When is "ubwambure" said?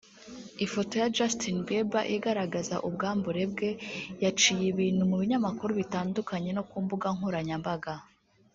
2.87-3.41